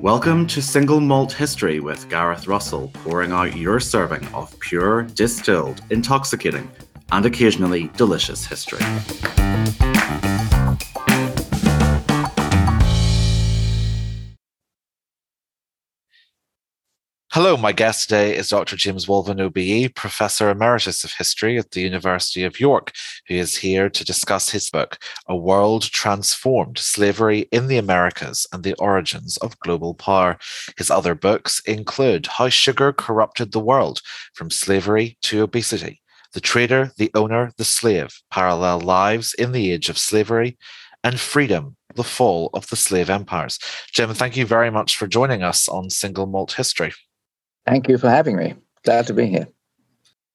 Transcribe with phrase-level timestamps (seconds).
[0.00, 5.82] Welcome to Single Malt History with Gareth Russell, pouring out your serving of pure, distilled,
[5.90, 6.70] intoxicating,
[7.10, 8.80] and occasionally delicious history.
[17.42, 18.76] Hello, my guest today is Dr.
[18.76, 22.92] James Walvin OBE, Professor Emeritus of History at the University of York,
[23.26, 24.96] who is here to discuss his book,
[25.26, 30.38] A World Transformed Slavery in the Americas and the Origins of Global Power.
[30.76, 34.02] His other books include How Sugar Corrupted the World
[34.34, 36.00] from Slavery to Obesity,
[36.34, 40.56] The Trader, the Owner, the Slave Parallel Lives in the Age of Slavery,
[41.02, 43.58] and Freedom the Fall of the Slave Empires.
[43.92, 46.92] Jim, thank you very much for joining us on Single Malt History.
[47.66, 48.54] Thank you for having me.
[48.84, 49.48] Glad to be here.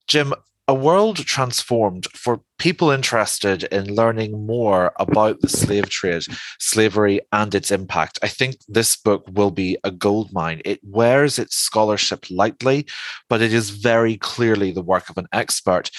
[0.07, 0.33] Jim,
[0.69, 6.23] a world transformed for people interested in learning more about the slave trade,
[6.59, 8.19] slavery, and its impact.
[8.21, 10.61] I think this book will be a goldmine.
[10.65, 12.85] It wears its scholarship lightly,
[13.29, 15.89] but it is very clearly the work of an expert.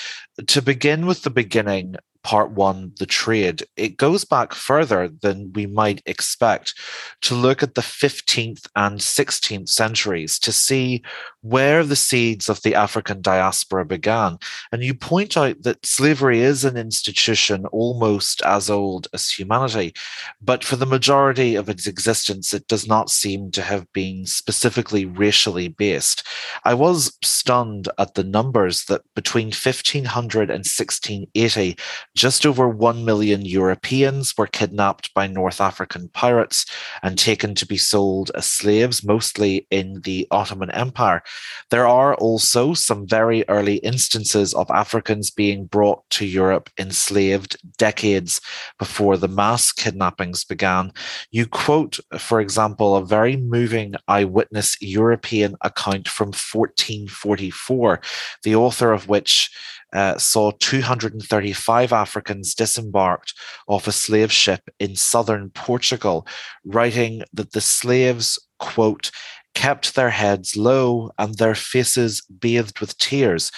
[0.46, 5.66] To begin with the beginning, part one, the trade, it goes back further than we
[5.66, 6.74] might expect
[7.22, 11.02] to look at the 15th and 16th centuries to see
[11.42, 14.38] where the seeds of the African diaspora began.
[14.72, 19.94] And you point out that slavery is an institution almost as old as humanity,
[20.40, 25.04] but for the majority of its existence, it does not seem to have been specifically
[25.04, 26.26] racially based.
[26.64, 31.76] I was stunned at the numbers that between 1500 and 1680,
[32.18, 36.66] just over 1 million Europeans were kidnapped by North African pirates
[37.00, 41.22] and taken to be sold as slaves, mostly in the Ottoman Empire.
[41.70, 48.40] There are also some very early instances of Africans being brought to Europe enslaved decades
[48.80, 50.90] before the mass kidnappings began.
[51.30, 58.00] You quote, for example, a very moving eyewitness European account from 1444,
[58.42, 59.52] the author of which
[59.92, 62.07] uh, saw 235 Africans
[62.54, 63.34] disembarked
[63.66, 66.26] off a slave ship in southern Portugal,
[66.64, 69.10] writing that the slaves, quote,
[69.54, 73.50] kept their heads low and their faces bathed with tears.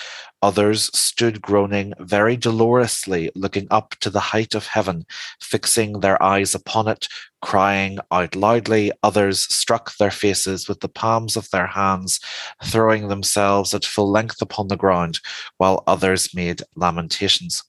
[0.42, 5.04] Others stood groaning very dolorously, looking up to the height of heaven,
[5.42, 7.06] fixing their eyes upon it,
[7.42, 8.90] crying out loudly.
[9.02, 12.20] Others struck their faces with the palms of their hands,
[12.64, 15.20] throwing themselves at full length upon the ground,
[15.58, 17.62] while others made lamentations.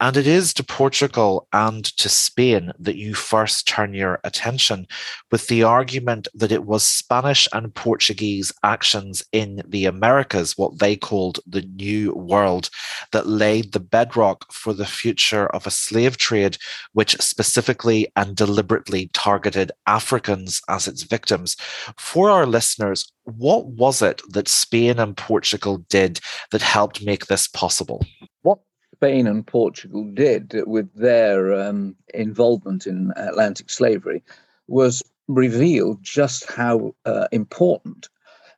[0.00, 4.86] And it is to Portugal and to Spain that you first turn your attention
[5.32, 10.94] with the argument that it was Spanish and Portuguese actions in the Americas, what they
[10.94, 12.70] called the New World,
[13.10, 16.58] that laid the bedrock for the future of a slave trade,
[16.92, 21.56] which specifically and deliberately targeted Africans as its victims.
[21.96, 26.20] For our listeners, what was it that Spain and Portugal did
[26.52, 28.06] that helped make this possible?
[28.42, 28.60] What
[28.98, 34.24] Spain and Portugal did with their um, involvement in Atlantic slavery
[34.66, 38.08] was reveal just how uh, important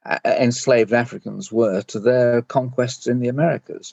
[0.06, 3.92] uh, enslaved Africans were to their conquests in the Americas.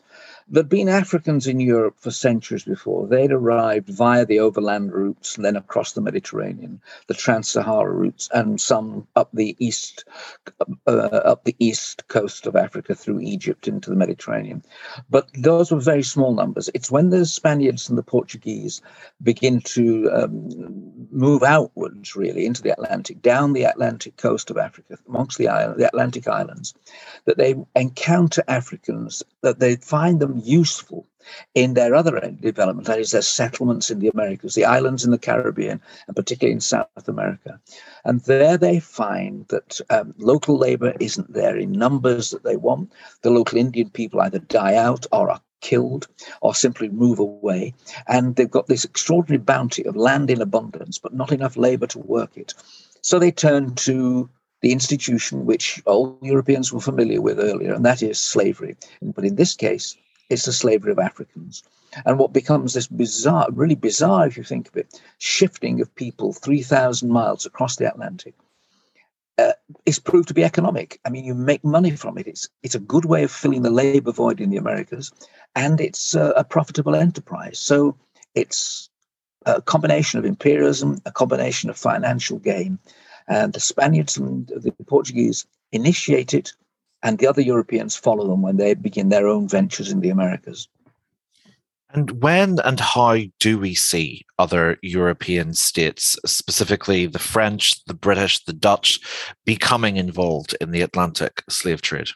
[0.49, 3.05] There'd been Africans in Europe for centuries before.
[3.05, 8.59] They'd arrived via the overland routes and then across the Mediterranean, the Trans-Sahara routes, and
[8.59, 10.05] some up the east,
[10.87, 14.63] uh, up the east coast of Africa through Egypt into the Mediterranean.
[15.09, 16.69] But those were very small numbers.
[16.73, 18.81] It's when the Spaniards and the Portuguese
[19.21, 24.97] begin to um, move outwards, really, into the Atlantic, down the Atlantic coast of Africa,
[25.09, 26.73] amongst the, island, the Atlantic islands,
[27.25, 31.05] that they encounter Africans, that they find them useful
[31.55, 35.17] in their other development, that is, their settlements in the Americas, the islands in the
[35.17, 37.59] Caribbean, and particularly in South America.
[38.05, 42.93] And there they find that um, local labor isn't there in numbers that they want.
[43.23, 46.07] The local Indian people either die out or are killed
[46.41, 47.73] or simply move away.
[48.07, 51.99] And they've got this extraordinary bounty of land in abundance, but not enough labor to
[51.99, 52.53] work it.
[53.01, 54.29] So they turn to
[54.61, 58.75] the institution which all Europeans were familiar with earlier, and that is slavery.
[59.01, 59.95] But in this case,
[60.29, 61.63] it's the slavery of Africans.
[62.05, 66.33] And what becomes this bizarre, really bizarre, if you think of it, shifting of people
[66.33, 68.35] 3,000 miles across the Atlantic
[69.37, 69.53] uh,
[69.85, 70.99] is proved to be economic.
[71.05, 72.27] I mean, you make money from it.
[72.27, 75.11] It's, it's a good way of filling the labor void in the Americas,
[75.55, 77.59] and it's uh, a profitable enterprise.
[77.59, 77.95] So
[78.35, 78.89] it's
[79.45, 82.79] a combination of imperialism, a combination of financial gain.
[83.27, 86.53] And the Spaniards and the Portuguese initiate it
[87.03, 90.67] and the other Europeans follow them when they begin their own ventures in the Americas.
[91.89, 98.43] And when and how do we see other European states, specifically the French, the British,
[98.43, 98.99] the Dutch,
[99.45, 102.09] becoming involved in the Atlantic slave trade?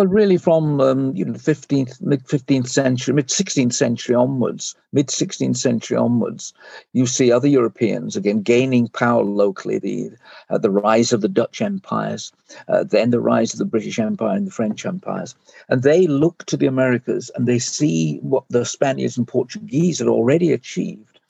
[0.00, 4.74] Well, really, from um, you know the fifteenth, mid fifteenth century, mid sixteenth century onwards,
[4.94, 6.54] mid sixteenth century onwards,
[6.94, 9.78] you see other Europeans again gaining power locally.
[9.78, 10.12] The
[10.48, 12.32] uh, the rise of the Dutch empires,
[12.68, 15.34] uh, then the rise of the British Empire and the French empires,
[15.68, 20.08] and they look to the Americas and they see what the Spaniards and Portuguese had
[20.08, 21.20] already achieved,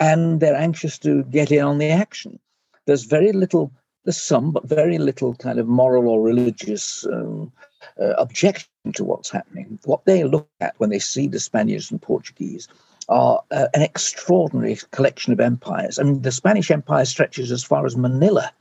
[0.00, 2.38] and they're anxious to get in on the action.
[2.86, 3.72] There's very little
[4.06, 7.52] there's some, but very little kind of moral or religious um,
[8.00, 9.78] uh, objection to what's happening.
[9.84, 12.68] What they look at when they see the Spaniards and Portuguese
[13.08, 15.98] are uh, an extraordinary collection of empires.
[15.98, 18.52] I mean, the Spanish Empire stretches as far as Manila.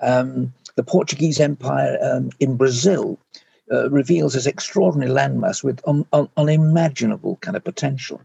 [0.00, 3.18] Um, the Portuguese Empire um, in Brazil
[3.70, 8.22] uh, reveals this extraordinary landmass with un- un- unimaginable kind of potential.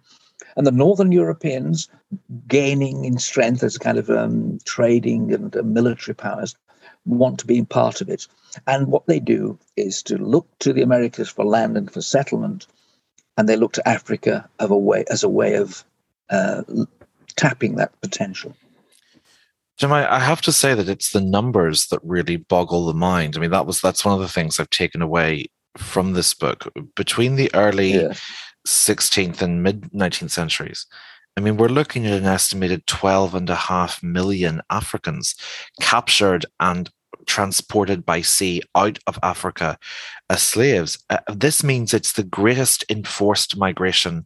[0.57, 1.89] And the Northern Europeans
[2.47, 6.55] gaining in strength as kind of um, trading and uh, military powers
[7.05, 8.27] want to be part of it.
[8.67, 12.67] And what they do is to look to the Americas for land and for settlement,
[13.37, 15.83] and they look to Africa of a way, as a way of
[16.29, 16.63] uh,
[17.35, 18.55] tapping that potential.
[19.77, 23.35] Jim, I have to say that it's the numbers that really boggle the mind.
[23.35, 25.47] I mean, that was that's one of the things I've taken away
[25.77, 26.71] from this book.
[26.95, 28.13] Between the early yeah.
[28.65, 30.85] 16th and mid 19th centuries,
[31.37, 35.35] I mean, we're looking at an estimated 12 and a half million Africans
[35.81, 36.89] captured and
[37.25, 39.77] transported by sea out of Africa
[40.29, 41.03] as slaves.
[41.09, 44.25] Uh, this means it's the greatest enforced migration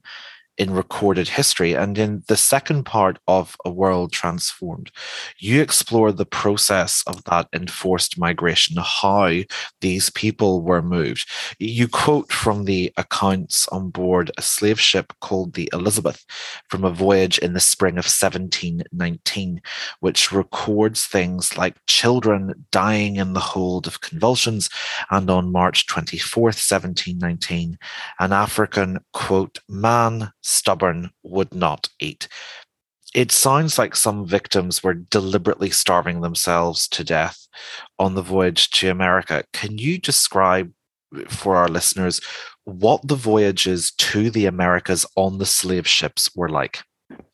[0.59, 1.73] in recorded history.
[1.73, 4.91] And in the second part of A World Transformed,
[5.37, 9.31] you explore the process of that enforced migration, how
[9.79, 11.29] these people were moved.
[11.59, 16.25] You quote from the accounts on board a slave ship called the Elizabeth
[16.69, 19.61] from a voyage in the spring of 1719,
[20.01, 24.69] which records things like children dying in the hold of convulsions.
[25.09, 27.77] And on March 24th, 1719,
[28.19, 32.27] an African, quote, man stubborn, would not eat.
[33.15, 37.47] It sounds like some victims were deliberately starving themselves to death
[37.97, 39.43] on the voyage to America.
[39.53, 40.71] Can you describe
[41.27, 42.21] for our listeners
[42.65, 46.83] what the voyages to the Americas on the slave ships were like?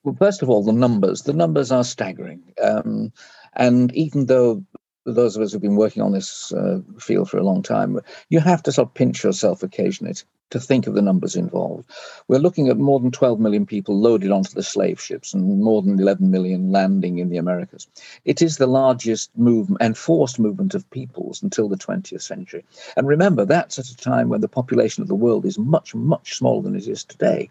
[0.04, 1.24] Well, first of all, the numbers.
[1.24, 2.42] The numbers are staggering.
[2.64, 3.12] Um,
[3.56, 4.64] and even though
[5.06, 8.40] those of us who've been working on this uh, field for a long time, you
[8.40, 10.16] have to sort of pinch yourself occasionally
[10.52, 11.90] to think of the numbers involved.
[12.28, 15.82] We're looking at more than 12 million people loaded onto the slave ships and more
[15.82, 17.88] than 11 million landing in the Americas.
[18.26, 22.64] It is the largest movement, enforced movement of peoples until the 20th century.
[22.96, 26.36] And remember, that's at a time when the population of the world is much, much
[26.36, 27.50] smaller than it is today.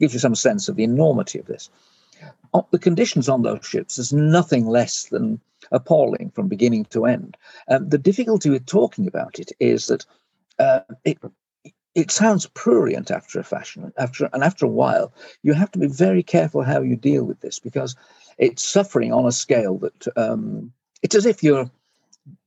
[0.00, 1.70] Gives you some sense of the enormity of this.
[2.70, 5.40] The conditions on those ships is nothing less than
[5.70, 7.36] appalling from beginning to end.
[7.68, 10.04] Um, the difficulty with talking about it is that
[10.58, 11.18] uh, it
[11.94, 15.12] it sounds prurient after a fashion after and after a while
[15.42, 17.94] you have to be very careful how you deal with this because
[18.38, 20.72] it's suffering on a scale that um,
[21.02, 21.70] it's as if you're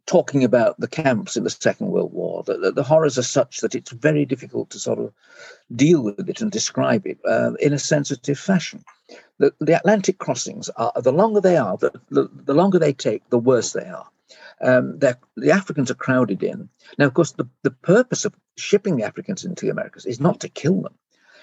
[0.05, 2.43] talking about the camps in the second world war.
[2.43, 5.11] The, the, horrors are such that it's very difficult to sort of
[5.75, 8.83] deal with it and describe it uh, in a sensitive fashion.
[9.39, 13.27] The, the atlantic crossings are the longer they are the, the, the longer they take
[13.29, 14.07] the worse they are
[14.61, 15.17] um, the
[15.51, 16.69] Africans are crowded in.
[16.97, 20.39] Now, of course, the, the purpose of shipping the Africans into the Americas is not
[20.41, 20.93] to kill them.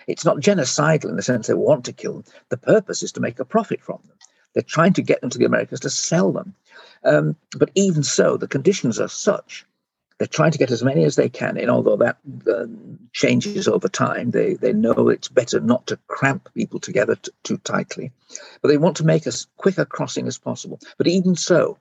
[0.07, 2.25] It's not genocidal in the sense they want to kill them.
[2.49, 4.17] The purpose is to make a profit from them.
[4.55, 6.55] They're trying to get them to the Americas to sell them.
[7.05, 9.65] Um, but even so, the conditions are such.
[10.19, 12.67] They're trying to get as many as they can in, although that uh,
[13.13, 14.31] changes over time.
[14.31, 18.13] They, they know it's better not to cramp people together t- too tightly.
[18.61, 20.79] But they want to make as quick a crossing as possible.
[20.97, 21.79] But even so,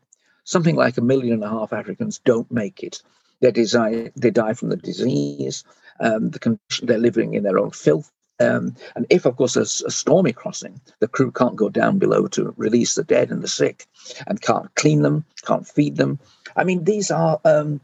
[0.52, 3.02] something like a million and a half Africans don't make it.
[3.40, 5.64] They, die, they die from the disease,
[6.00, 8.12] um, the condition they're living in their own filth.
[8.40, 12.28] Um, and if, of course, there's a stormy crossing, the crew can't go down below
[12.28, 13.86] to release the dead and the sick
[14.28, 16.20] and can't clean them, can't feed them.
[16.56, 17.80] I mean, these are um,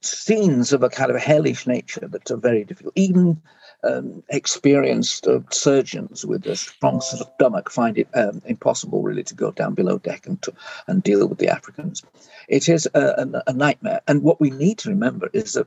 [0.00, 2.94] scenes of a kind of hellish nature that are very difficult.
[2.96, 3.40] Even
[3.84, 9.50] um, experienced uh, surgeons with a strong stomach find it um, impossible really to go
[9.50, 10.52] down below deck and to,
[10.86, 12.02] and deal with the Africans.
[12.48, 14.00] It is a, a, a nightmare.
[14.06, 15.66] And what we need to remember is that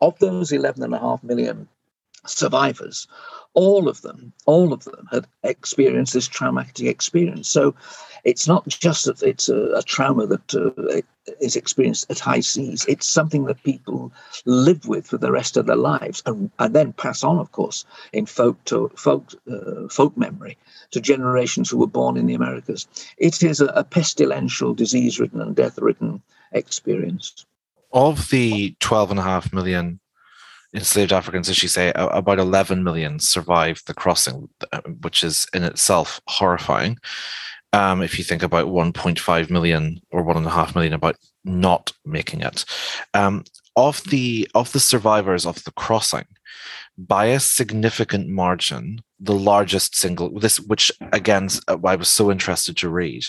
[0.00, 1.68] of those 11 and a half million
[2.26, 3.06] survivors,
[3.54, 7.48] all of them, all of them had experienced this traumatic experience.
[7.48, 7.74] So
[8.24, 11.02] it's not just that it's a, a trauma that uh,
[11.40, 12.84] is experienced at high seas.
[12.88, 14.12] It's something that people
[14.44, 17.84] live with for the rest of their lives, and, and then pass on, of course,
[18.12, 20.56] in folk to folk uh, folk memory
[20.92, 22.86] to generations who were born in the Americas.
[23.18, 27.46] It is a, a pestilential, disease-ridden and death-ridden experience.
[27.92, 30.00] Of the 12 and a half million
[30.74, 35.64] enslaved Africans, as you say, about 11 million survived the crossing, uh, which is in
[35.64, 36.98] itself horrifying.
[37.74, 41.92] Um, if you think about 1.5 million or one and a half million about not
[42.04, 42.64] making it,
[43.14, 43.44] um,
[43.76, 46.26] of the of the survivors of the crossing,
[46.98, 52.76] by a significant margin, the largest single this, which again uh, I was so interested
[52.78, 53.24] to read,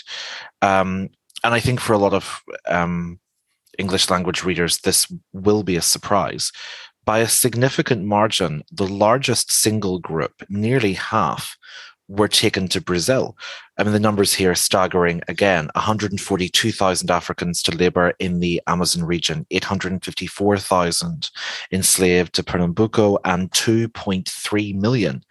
[0.60, 1.08] um,
[1.42, 3.18] and I think for a lot of um,
[3.78, 6.52] English language readers, this will be a surprise
[7.04, 11.56] by a significant margin, the largest single group, nearly half,
[12.08, 13.36] were taken to Brazil.
[13.76, 19.02] I mean, the numbers here are staggering again 142,000 Africans to labor in the Amazon
[19.04, 21.30] region, 854,000
[21.72, 25.24] enslaved to Pernambuco, and 2.3 million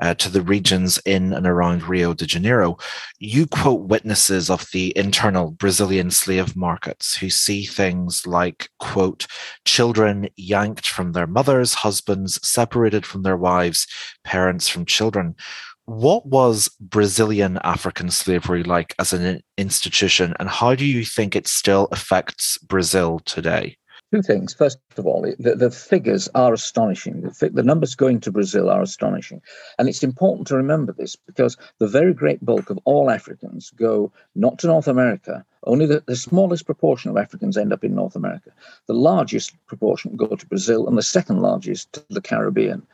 [0.00, 2.76] uh, to the regions in and around Rio de Janeiro.
[3.20, 9.28] You quote witnesses of the internal Brazilian slave markets who see things like, quote,
[9.64, 13.86] children yanked from their mothers, husbands separated from their wives,
[14.24, 15.36] parents from children
[15.86, 21.46] what was Brazilian African slavery like as an institution, and how do you think it
[21.46, 23.76] still affects Brazil today?
[24.12, 24.54] Two things.
[24.54, 27.22] First of all, the, the figures are astonishing.
[27.22, 29.42] The, the, numbers going to Brazil are astonishing.
[29.78, 34.12] And it's important to remember this because the very great bulk of all Africans go
[34.36, 38.14] not to North America, only the, the smallest proportion of Africans end up in North
[38.14, 38.50] America.
[38.86, 42.86] The largest proportion go to Brazil, and the second largest to the Caribbean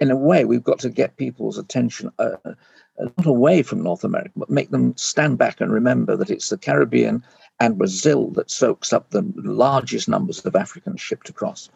[0.00, 2.54] in a way, we've got to get people's attention uh, uh,
[2.96, 6.58] not away from North America, but make them stand back and remember that it's the
[6.58, 7.24] Caribbean
[7.60, 11.70] and Brazil that soaks up the largest numbers of Africans shipped across.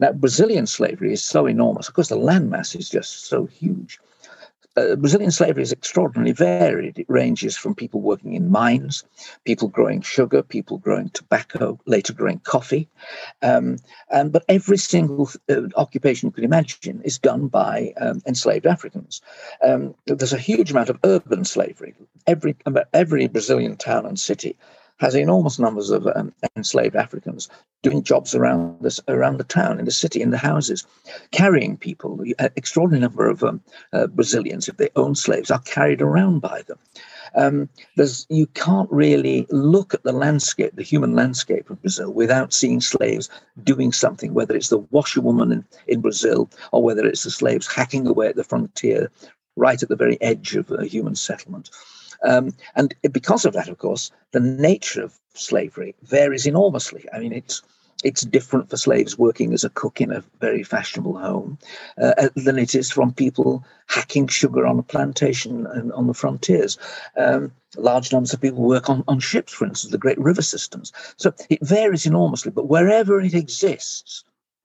[0.00, 1.88] Now, Brazilian slavery is so enormous.
[1.88, 3.98] Of course, the landmass is just so huge
[4.76, 6.98] uh, Brazilian slavery is extraordinarily varied.
[6.98, 9.04] It ranges from people working in mines,
[9.44, 12.88] people growing sugar, people growing tobacco, later growing coffee.
[13.42, 13.76] Um,
[14.10, 19.20] and, but every single uh, occupation you could imagine is done by um, enslaved Africans.
[19.62, 21.94] Um, there's a huge amount of urban slavery.
[22.26, 22.56] Every,
[22.92, 24.56] every Brazilian town and city
[25.02, 27.48] has enormous numbers of um, enslaved Africans
[27.82, 30.86] doing jobs around this around the town, in the city, in the houses,
[31.32, 32.20] carrying people.
[32.38, 33.60] An extraordinary number of um,
[33.92, 36.78] uh, Brazilians, if they own slaves, are carried around by them.
[37.34, 42.52] Um, there's you can't really look at the landscape, the human landscape of Brazil, without
[42.52, 43.28] seeing slaves
[43.64, 44.34] doing something.
[44.34, 48.36] Whether it's the washerwoman in, in Brazil or whether it's the slaves hacking away at
[48.36, 49.10] the frontier,
[49.56, 51.70] right at the very edge of a human settlement.
[52.24, 57.04] Um, and because of that, of course, the nature of slavery varies enormously.
[57.12, 57.62] I mean, it's
[58.04, 61.56] it's different for slaves working as a cook in a very fashionable home
[62.00, 66.14] uh, uh than it is from people hacking sugar on a plantation and on the
[66.14, 66.78] frontiers.
[67.16, 70.92] Um, large numbers of people work on, on ships, for instance, the great river systems.
[71.16, 74.24] So it varies enormously, but wherever it exists,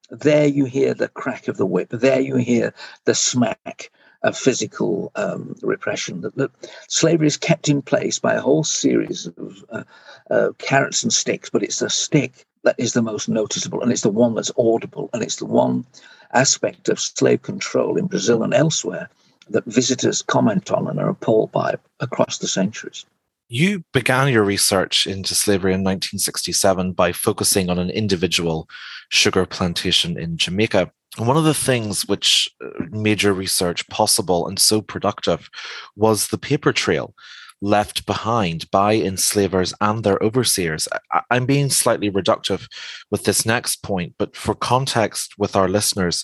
[0.09, 2.73] there you hear the crack of the whip, there you hear
[3.05, 3.91] the smack
[4.23, 6.21] of physical um, repression.
[6.21, 6.51] That, that,
[6.87, 9.83] slavery is kept in place by a whole series of uh,
[10.31, 14.01] uh, carrots and sticks, but it's the stick that is the most noticeable, and it's
[14.01, 15.85] the one that's audible, and it's the one
[16.33, 19.09] aspect of slave control in Brazil and elsewhere
[19.49, 23.05] that visitors comment on and are appalled by across the centuries.
[23.49, 28.67] You began your research into slavery in 1967 by focusing on an individual
[29.09, 30.91] sugar plantation in Jamaica.
[31.17, 35.49] One of the things which uh, made your research possible and so productive
[35.95, 37.15] was the paper trail
[37.61, 40.87] left behind by enslavers and their overseers.
[41.31, 42.67] I'm being slightly reductive
[43.09, 46.23] with this next point, but for context with our listeners,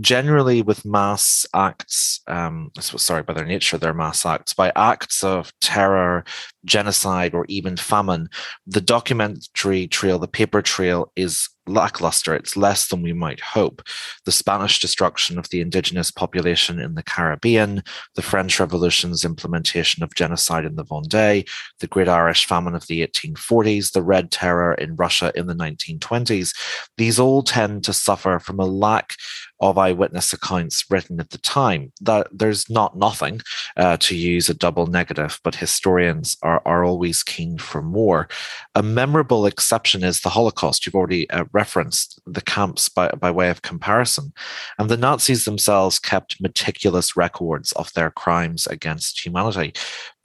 [0.00, 5.52] generally with mass acts, um, sorry, by their nature, they're mass acts, by acts of
[5.60, 6.24] terror,
[6.64, 8.28] genocide, or even famine,
[8.66, 12.34] the documentary trail, the paper trail is lackluster.
[12.34, 13.82] It's less than we might hope.
[14.24, 17.82] The Spanish destruction of the indigenous population in the Caribbean,
[18.14, 21.48] the French Revolution's implementation of genocide in the Vendée,
[21.80, 26.54] the Great Irish Famine of the 1840s, the Red Terror in Russia in the 1920s,
[26.96, 29.14] these all tend to suffer from a lack
[29.62, 31.92] of eyewitness accounts written at the time.
[32.00, 33.40] That there's not nothing
[33.76, 38.28] uh, to use a double negative, but historians are, are always keen for more.
[38.74, 40.84] A memorable exception is the Holocaust.
[40.84, 44.32] You've already uh, referenced the camps by, by way of comparison.
[44.78, 49.72] And the Nazis themselves kept meticulous records of their crimes against humanity.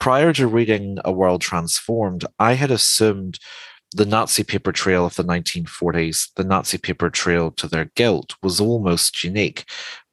[0.00, 3.38] Prior to reading A World Transformed, I had assumed
[3.92, 8.60] the Nazi paper trail of the 1940s, the Nazi paper trail to their guilt, was
[8.60, 9.64] almost unique.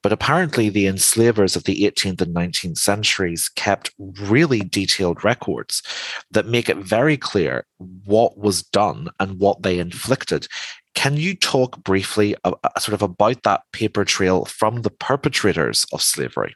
[0.02, 5.82] But apparently, the enslavers of the 18th and 19th centuries kept really detailed records
[6.30, 7.66] that make it very clear
[8.04, 10.46] what was done and what they inflicted.
[10.94, 16.00] Can you talk briefly uh, sort of about that paper trail from the perpetrators of
[16.00, 16.54] slavery?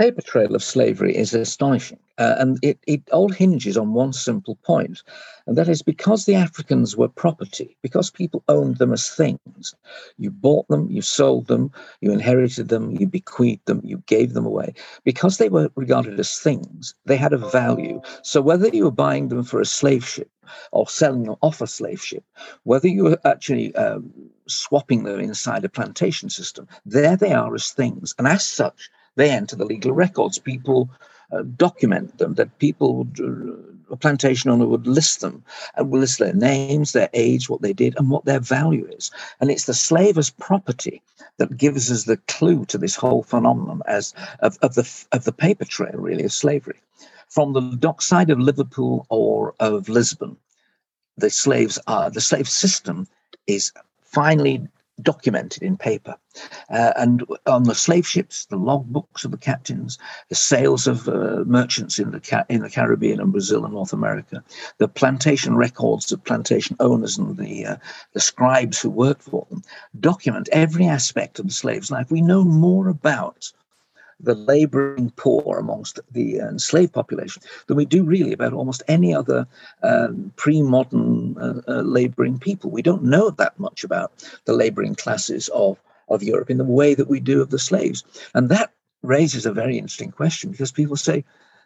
[0.00, 1.98] Paper trail of slavery is astonishing.
[2.16, 5.02] Uh, and it, it all hinges on one simple point,
[5.46, 9.74] and that is because the Africans were property, because people owned them as things.
[10.16, 14.46] You bought them, you sold them, you inherited them, you bequeathed them, you gave them
[14.46, 14.72] away.
[15.04, 18.00] Because they were regarded as things, they had a value.
[18.22, 20.30] So whether you were buying them for a slave ship
[20.72, 22.24] or selling them off a slave ship,
[22.64, 24.10] whether you were actually um,
[24.46, 28.14] swapping them inside a plantation system, there they are as things.
[28.18, 30.38] And as such, they enter the legal records.
[30.38, 30.90] People
[31.32, 35.42] uh, document them, that people, would, uh, a plantation owner would list them
[35.76, 39.10] and will list their names, their age, what they did, and what their value is.
[39.40, 41.02] And it's the slave as property
[41.38, 45.32] that gives us the clue to this whole phenomenon as of, of the of the
[45.32, 46.80] paper trail, really, of slavery.
[47.28, 50.36] From the dockside of Liverpool or of Lisbon,
[51.16, 53.06] the slaves are the slave system
[53.46, 54.66] is finally
[55.02, 56.16] documented in paper.
[56.70, 61.44] Uh, and on the slave ships, the logbooks of the captains, the sales of uh,
[61.46, 64.42] merchants in the Ca- in the Caribbean and Brazil and North America,
[64.78, 67.76] the plantation records of plantation owners and the uh,
[68.12, 69.62] the scribes who worked for them,
[69.98, 72.10] document every aspect of the slave's life.
[72.10, 73.52] We know more about
[74.22, 79.14] the laboring poor amongst the uh, enslaved population than we do really about almost any
[79.14, 79.46] other
[79.82, 82.70] um, pre modern uh, uh, laboring people.
[82.70, 84.12] We don't know that much about
[84.44, 88.04] the laboring classes of, of Europe in the way that we do of the slaves.
[88.34, 88.72] And that
[89.02, 91.24] raises a very interesting question because people say,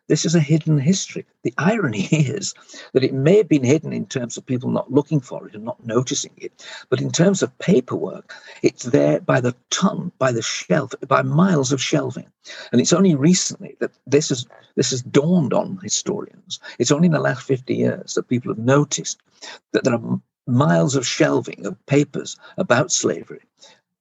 [0.09, 1.25] this is a hidden history.
[1.43, 2.55] The irony is
[2.93, 5.65] that it may have been hidden in terms of people not looking for it and
[5.65, 10.43] not noticing it, but in terms of paperwork, it's there by the ton, by the
[10.43, 12.27] shelf, by miles of shelving.
[12.73, 14.47] And it's only recently that this has
[14.77, 16.59] this has dawned on historians.
[16.79, 19.21] It's only in the last 50 years that people have noticed
[19.73, 23.41] that there are miles of shelving of papers about slavery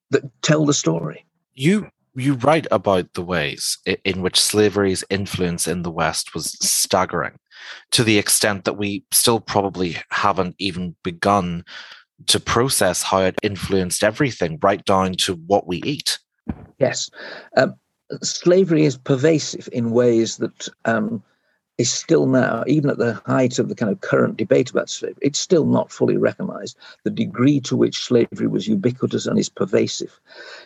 [0.10, 1.26] that tell the story.
[1.54, 7.38] You you write about the ways in which slavery's influence in the West was staggering
[7.92, 11.64] to the extent that we still probably haven't even begun
[12.28, 16.20] to process how it influenced everything, right down to what we eat.
[16.80, 17.10] Yes.
[17.58, 17.76] Um,
[18.22, 21.24] slavery is pervasive in ways that um,
[21.78, 25.18] is still now, even at the height of the kind of current debate about slavery,
[25.22, 30.20] it's still not fully recognized the degree to which slavery was ubiquitous and is pervasive.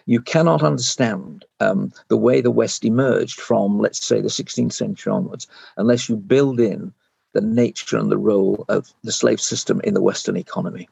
[0.06, 5.12] You cannot understand um, the way the West emerged from, let's say, the 16th century
[5.12, 6.94] onwards, unless you build in
[7.34, 10.90] the nature and the role of the slave system in the Western economy.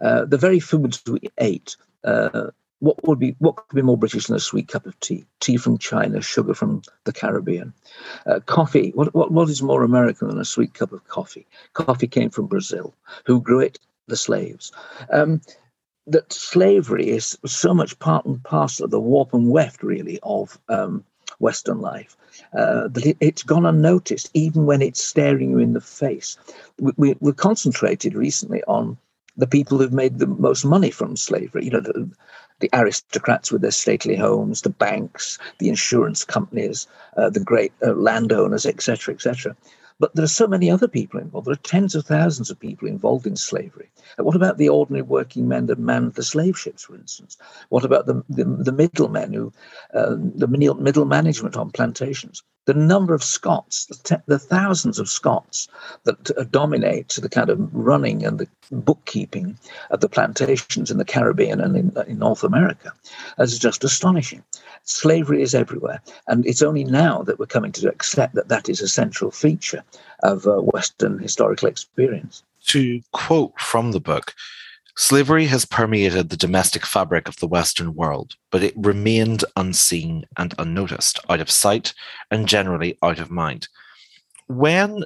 [0.00, 2.50] Uh, the very foods we ate, uh,
[2.80, 5.24] what would be what could be more British than a sweet cup of tea?
[5.40, 7.72] Tea from China, sugar from the Caribbean,
[8.26, 8.92] uh, coffee.
[8.94, 11.46] What, what what is more American than a sweet cup of coffee?
[11.74, 12.94] Coffee came from Brazil.
[13.26, 13.78] Who grew it?
[14.06, 14.72] The slaves.
[15.12, 15.40] Um,
[16.06, 20.58] that slavery is so much part and parcel of the warp and weft, really, of
[20.70, 21.04] um,
[21.38, 22.16] Western life.
[22.56, 26.38] Uh, that it, has gone unnoticed, even when it's staring you in the face.
[26.78, 28.96] We, we, we're concentrated recently on
[29.36, 31.64] the people who've made the most money from slavery.
[31.64, 32.10] You know, the,
[32.60, 37.92] the aristocrats with their stately homes, the banks, the insurance companies, uh, the great uh,
[37.92, 39.56] landowners, etc., etc.
[40.00, 41.46] But there are so many other people involved.
[41.46, 43.90] There are tens of thousands of people involved in slavery.
[44.16, 47.36] And what about the ordinary working men that manned the slave ships, for instance?
[47.68, 49.52] What about the, the, the middlemen who,
[49.94, 52.44] uh, the middle management on plantations?
[52.68, 55.68] The number of Scots, the, te- the thousands of Scots
[56.04, 59.58] that uh, dominate the kind of running and the bookkeeping
[59.90, 62.92] of the plantations in the Caribbean and in, in North America
[63.38, 64.44] is just astonishing.
[64.82, 66.02] Slavery is everywhere.
[66.26, 69.82] And it's only now that we're coming to accept that that is a central feature
[70.22, 72.42] of uh, Western historical experience.
[72.66, 74.34] To quote from the book,
[74.98, 80.54] slavery has permeated the domestic fabric of the Western world, but it remained unseen and
[80.58, 81.94] unnoticed, out of sight
[82.32, 83.68] and generally out of mind.
[84.48, 85.04] When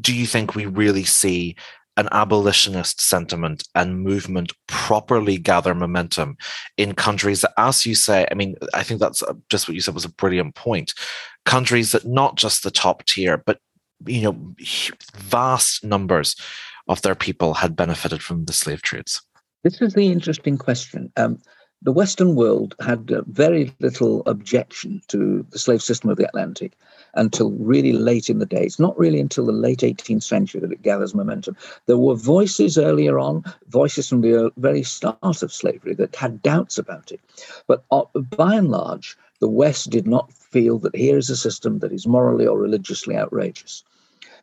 [0.00, 1.56] do you think we really see
[1.96, 6.36] an abolitionist sentiment and movement properly gather momentum
[6.76, 9.80] in countries that, as you say, I mean, I think that's uh, just what you
[9.80, 10.94] said was a brilliant point.
[11.44, 13.58] Countries that not just the top tier, but
[14.06, 14.54] you know,
[15.16, 16.36] vast numbers
[16.86, 19.20] of their people had benefited from the slave trades.
[19.62, 21.12] This is the interesting question.
[21.16, 21.38] Um,
[21.82, 26.72] the Western world had uh, very little objection to the slave system of the Atlantic
[27.14, 28.64] until really late in the day.
[28.64, 31.56] It's not really until the late 18th century that it gathers momentum.
[31.86, 36.76] There were voices earlier on, voices from the very start of slavery that had doubts
[36.76, 37.20] about it.
[37.68, 38.02] But uh,
[38.36, 42.06] by and large, the West did not feel that here is a system that is
[42.06, 43.84] morally or religiously outrageous.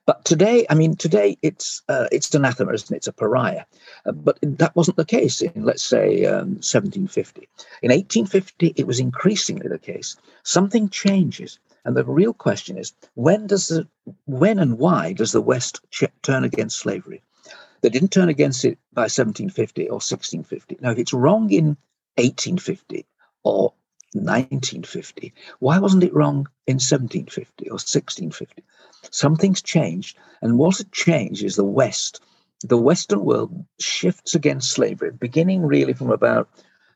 [0.10, 2.89] But today, I mean, today it's uh, it's anathema, it?
[2.89, 3.65] It's a pariah.
[4.08, 7.48] Uh, but that wasn't the case in, let's say, um, 1750.
[7.84, 10.15] In 1850, it was increasingly the case.
[10.41, 13.88] Something changes, and the real question is, when does the
[14.26, 17.22] when and why does the West ch- turn against slavery?
[17.82, 20.80] They didn't turn against it by 1750 or 1650.
[20.82, 21.78] Now, if it's wrong in
[22.17, 23.06] 1850
[23.43, 23.74] or
[24.13, 28.63] 1950, why wasn't it wrong in 1750 or 1650?
[29.12, 30.17] Something's changed.
[30.41, 32.22] And what had changed is the West.
[32.62, 36.48] The Western world shifts against slavery, beginning really from about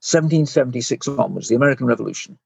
[0.02, 2.38] 1776 onwards, the American Revolution.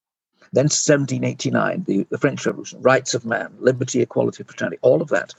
[0.54, 5.34] Then 1789, the, the French Revolution, rights of man, liberty, equality, fraternity, all of that.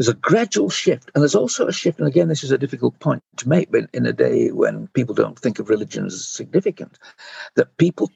[0.00, 1.10] There's a gradual shift.
[1.14, 3.90] And there's also a shift, and again, this is a difficult point to make but
[3.92, 6.98] in a day when people don't think of religion as significant,
[7.56, 8.10] that people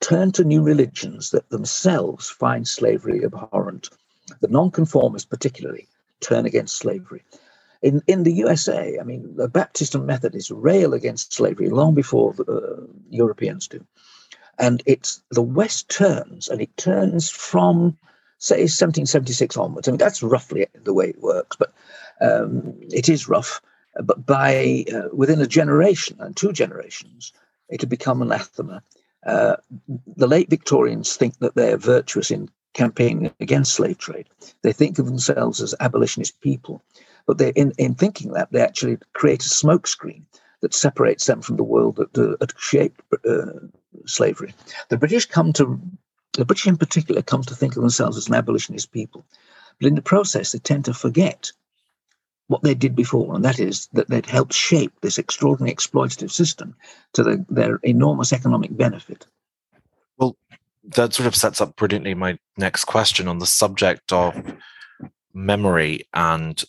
[0.00, 3.90] turn to new religions that themselves find slavery abhorrent
[4.40, 5.88] the nonconformists particularly
[6.20, 7.22] turn against slavery.
[7.82, 12.32] In, in the USA, I mean, the Baptist and Methodists rail against slavery long before
[12.32, 13.84] the uh, Europeans do.
[14.58, 17.98] And it's the West turns, and it turns from,
[18.38, 19.88] say, 1776 onwards.
[19.88, 21.72] I mean, that's roughly the way it works, but
[22.20, 23.60] um, it is rough.
[24.02, 27.32] But by uh, within a generation and two generations,
[27.68, 28.82] it had become anathema.
[29.24, 29.56] Uh,
[30.16, 34.28] the late Victorians think that they're virtuous in campaigning against slave trade.
[34.62, 36.82] They think of themselves as abolitionist people,
[37.26, 40.22] but they, in, in thinking that, they actually create a smokescreen
[40.60, 43.46] that separates them from the world that uh, had shaped uh,
[44.04, 44.54] slavery.
[44.90, 45.80] The British come to,
[46.40, 49.24] the British in particular, come to think of themselves as an abolitionist people,
[49.80, 51.52] but in the process, they tend to forget
[52.48, 56.76] what they did before, and that is that they'd helped shape this extraordinary exploitative system
[57.12, 59.26] to the, their enormous economic benefit.
[60.16, 60.36] Well,
[60.84, 64.54] that sort of sets up brilliantly my next question on the subject of
[65.34, 66.64] memory and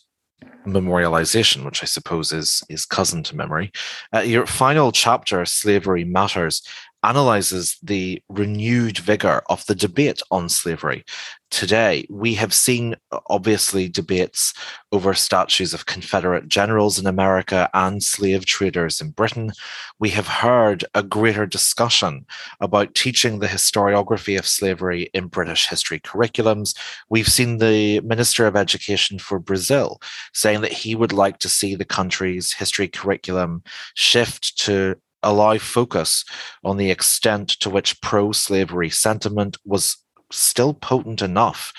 [0.66, 3.72] memorialization, which I suppose is is cousin to memory.
[4.14, 6.62] Uh, your final chapter, "Slavery Matters,"
[7.02, 11.04] analyzes the renewed vigor of the debate on slavery
[11.50, 12.06] today.
[12.10, 12.96] We have seen,
[13.28, 14.52] obviously, debates
[14.92, 19.52] over statues of Confederate generals in America and slave traders in Britain.
[19.98, 22.26] We have heard a greater discussion
[22.60, 26.76] about teaching the historiography of slavery in British history curriculums.
[27.08, 30.00] We've seen the Minister of Education for Brazil
[30.34, 33.62] saying that he would like to see the country's history curriculum
[33.94, 36.24] shift to allow focus
[36.64, 39.96] on the extent to which pro slavery sentiment was
[40.30, 41.72] still potent enough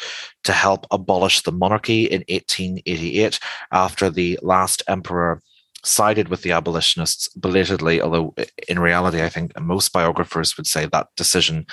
[0.43, 3.39] to help abolish the monarchy in 1888
[3.71, 5.41] after the last emperor
[5.83, 8.35] sided with the abolitionists belatedly, although
[8.67, 11.65] in reality, I think most biographers would say that decision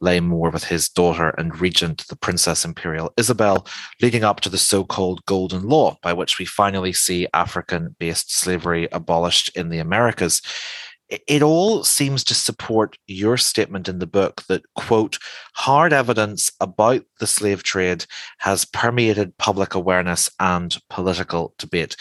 [0.00, 3.66] lay more with his daughter and regent, the Princess Imperial Isabel,
[4.02, 8.34] leading up to the so called Golden Law, by which we finally see African based
[8.34, 10.42] slavery abolished in the Americas
[11.08, 15.18] it all seems to support your statement in the book that quote
[15.54, 18.06] hard evidence about the slave trade
[18.38, 21.96] has permeated public awareness and political debate.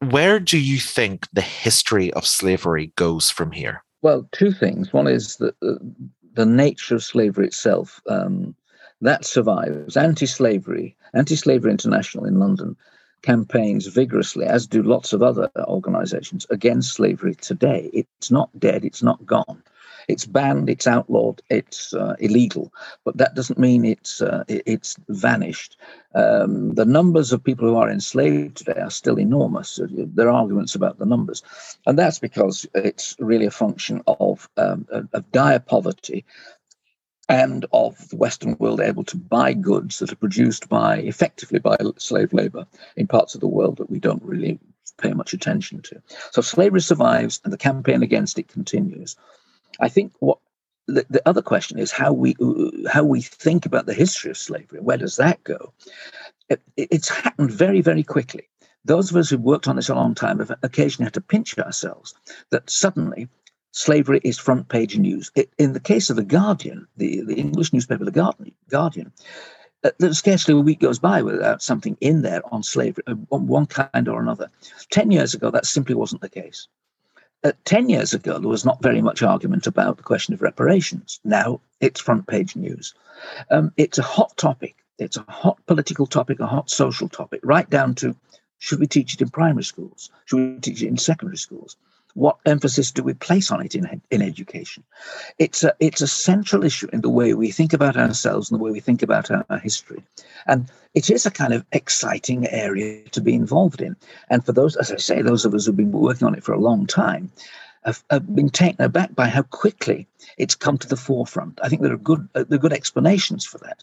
[0.00, 3.84] Where do you think the history of slavery goes from here?
[4.02, 4.92] Well two things.
[4.92, 8.54] One is that the, nature of slavery itself um,
[9.00, 9.96] that survives.
[9.96, 12.76] Anti-slavery anti-slavery international in london
[13.22, 17.90] campaigns vigorously, as do lots of other organizations, against slavery today.
[17.92, 19.62] It's not dead, it's not gone.
[20.08, 22.72] It's banned, it's outlawed, it's uh, illegal,
[23.04, 25.76] but that doesn't mean it's uh, it's vanished.
[26.14, 29.78] Um, the numbers of people who are enslaved today are still enormous.
[29.90, 31.42] There are arguments about the numbers,
[31.86, 36.24] and that's because it's really a function of um, of dire poverty
[37.28, 41.76] and of the Western world able to buy goods that are produced by effectively by
[41.96, 44.58] slave labor in parts of the world that we don't really
[44.98, 46.02] pay much attention to.
[46.32, 49.16] So slavery survives and the campaign against it continues.
[49.80, 50.38] I think what
[50.88, 52.36] the, the other question is how we
[52.90, 54.80] how we think about the history of slavery.
[54.80, 55.72] Where does that go?
[56.48, 58.48] It, it's happened very very quickly.
[58.84, 61.58] those of us who've worked on this a long time have occasionally had to pinch
[61.58, 62.14] ourselves
[62.50, 63.28] that suddenly
[63.72, 65.30] slavery is front page news.
[65.34, 69.12] It, in the case of The Guardian, the, the English newspaper, The Guardian,
[69.84, 73.66] uh, scarcely a week goes by without something in there on slavery, uh, on one
[73.66, 74.50] kind or another.
[74.90, 76.68] Ten years ago, that simply wasn't the case.
[77.42, 81.18] Uh, Ten years ago, there was not very much argument about the question of reparations.
[81.24, 82.94] Now it's front page news.
[83.50, 84.76] Um, it's a hot topic.
[84.98, 88.14] It's a hot political topic, a hot social topic, right down to
[88.58, 90.10] should we teach it in primary schools?
[90.26, 91.76] Should we teach it in secondary schools?
[92.14, 94.84] What emphasis do we place on it in, in education?
[95.38, 98.62] It's a, it's a central issue in the way we think about ourselves and the
[98.62, 100.02] way we think about our, our history.
[100.46, 103.96] And it is a kind of exciting area to be involved in.
[104.28, 106.52] And for those, as I say, those of us who've been working on it for
[106.52, 107.32] a long time,
[107.84, 110.06] have, have, been taken aback by how quickly
[110.38, 111.58] it's come to the forefront.
[111.62, 113.82] I think there are good uh, there are good explanations for that,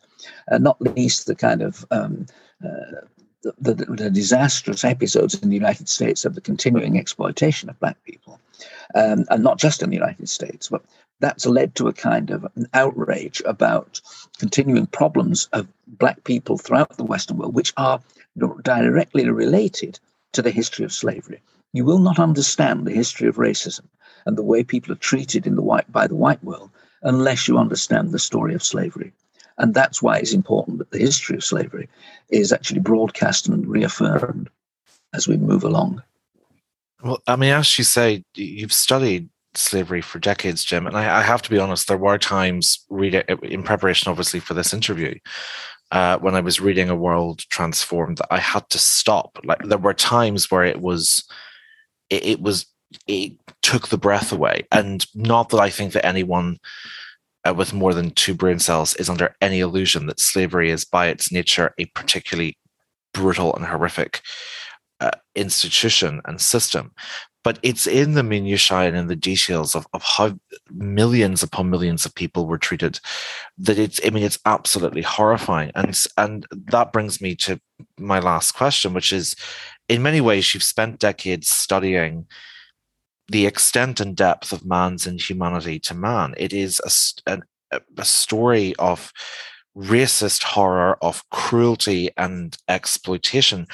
[0.50, 2.26] uh, not least the kind of um,
[2.64, 3.02] uh,
[3.42, 8.40] the, the, disastrous episodes in the United States of the continuing exploitation of black people,
[8.96, 10.84] um, and not just in the United States, but
[11.20, 14.02] that's led to a kind of an outrage about
[14.38, 18.02] continuing problems of black people throughout the Western world, which are
[18.64, 20.00] directly related
[20.34, 21.42] to the history of slavery.
[21.74, 23.86] You will not understand the history of racism
[24.26, 26.72] and the way people are treated in the white by the white world
[27.04, 29.14] unless you understand the story of slavery.
[29.60, 31.88] And that's why it's important that the history of slavery
[32.30, 34.50] is actually broadcast and reaffirmed
[35.14, 36.02] as we move along.
[37.04, 40.88] Well, I mean, as you say, you've studied slavery for decades, Jim.
[40.88, 44.54] And I, I have to be honest, there were times reading in preparation, obviously, for
[44.54, 45.18] this interview,
[45.92, 49.40] uh, when I was reading A World Transformed, that I had to stop.
[49.44, 51.24] Like there were times where it was,
[52.10, 52.66] it, it was,
[53.08, 54.68] it took the breath away.
[54.72, 57.09] And not that I think that anyone uh,
[57.56, 61.32] with more than two brain cells is under any illusion that slavery is by its
[61.32, 62.58] nature a particularly
[63.14, 64.22] brutal and horrific
[65.00, 66.92] uh, institution and system.
[67.42, 70.38] But it's in the minutiae and in the details of, of how
[70.72, 73.00] millions upon millions of people were treated
[73.58, 75.72] that it's i mean it's absolutely horrifying.
[75.76, 77.60] And and that brings me to
[77.98, 79.36] my last question which is
[79.88, 82.28] in many ways you've spent decades studying
[83.30, 86.34] the extent and depth of man's inhumanity to man.
[86.38, 86.82] It is
[87.28, 89.12] a, a, a story of
[89.78, 93.68] racist horror, of cruelty and exploitation.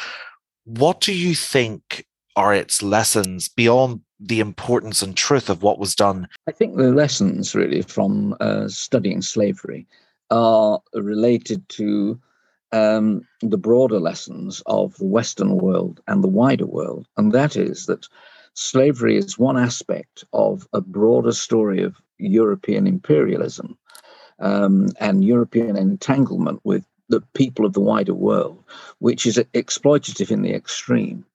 [0.66, 5.96] What do you think are its lessons beyond the importance and truth of what was
[5.96, 6.28] done?
[6.48, 9.88] I think the lessons really from uh, studying slavery
[10.32, 12.20] are related to
[12.72, 17.86] um, the broader lessons of the Western world and the wider world, and that is
[17.86, 18.08] that
[18.56, 23.78] slavery is one aspect of a broader story of European imperialism
[24.40, 28.64] um, and European entanglement with the people of the wider world,
[29.00, 31.26] which is exploitative in the extreme.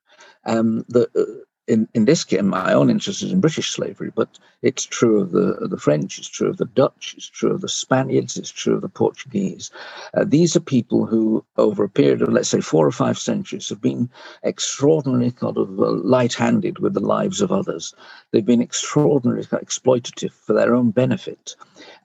[0.45, 4.41] Um, the, uh, in, in this case, my own interest is in British slavery, but
[4.61, 7.69] it's true of the, the French, it's true of the Dutch, it's true of the
[7.69, 9.71] Spaniards, it's true of the Portuguese.
[10.15, 13.69] Uh, these are people who, over a period of, let's say, four or five centuries,
[13.69, 14.11] have been
[14.43, 17.95] extraordinarily kind of uh, light handed with the lives of others.
[18.33, 21.55] They've been extraordinarily exploitative for their own benefit.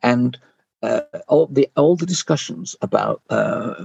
[0.04, 0.38] And
[0.84, 3.84] uh, all the all the discussions about uh,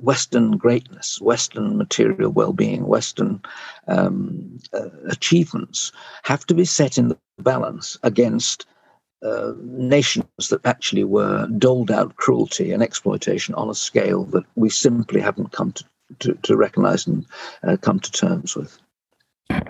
[0.00, 3.40] Western greatness, Western material well-being, Western
[3.88, 5.92] um, uh, achievements
[6.24, 8.66] have to be set in the balance against
[9.22, 14.68] uh, nations that actually were doled out cruelty and exploitation on a scale that we
[14.68, 15.84] simply haven't come to,
[16.18, 17.24] to, to recognize and
[17.62, 18.78] uh, come to terms with.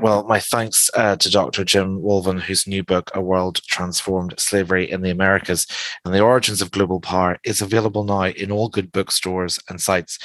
[0.01, 1.65] Well, my thanks uh, to Dr.
[1.65, 5.67] Jim Walvin, whose new book, A World Transformed Slavery in the Americas
[6.05, 10.19] and the Origins of Global Power, is available now in all good bookstores and sites.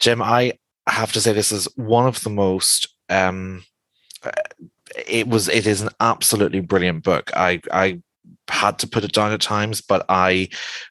[0.00, 0.54] Jim, I
[0.86, 3.64] have to say this is one of the most um,
[5.06, 7.30] it was it is an absolutely brilliant book.
[7.34, 8.00] I I
[8.48, 10.48] had to put it down at times, but I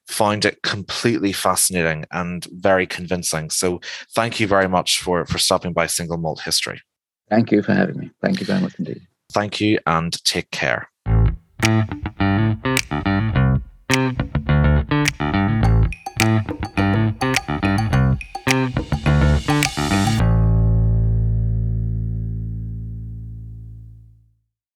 [0.08, 3.50] find it completely fascinating and very convincing.
[3.50, 3.82] So
[4.14, 6.82] thank you very much for for stopping by Single Malt History.
[7.30, 8.12] Thank you for having me.
[8.22, 9.02] Thank you very much indeed.
[9.32, 10.90] Thank you and take care.